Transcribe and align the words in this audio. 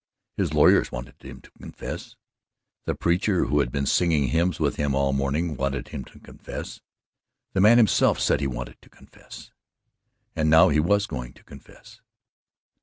His 0.35 0.51
lawyers 0.55 0.91
wanted 0.91 1.21
him 1.21 1.41
to 1.41 1.51
confess; 1.51 2.15
the 2.87 2.95
preacher 2.95 3.45
who 3.45 3.59
had 3.59 3.71
been 3.71 3.85
singing 3.85 4.29
hymns 4.29 4.59
with 4.59 4.77
him 4.77 4.95
all 4.95 5.13
morning 5.13 5.55
wanted 5.55 5.89
him 5.89 6.03
to 6.05 6.17
confess; 6.19 6.81
the 7.53 7.61
man 7.61 7.77
himself 7.77 8.19
said 8.19 8.39
he 8.39 8.47
wanted 8.47 8.81
to 8.81 8.89
confess; 8.89 9.51
and 10.35 10.49
now 10.49 10.69
he 10.69 10.79
was 10.79 11.05
going 11.05 11.33
to 11.33 11.43
confess. 11.43 12.01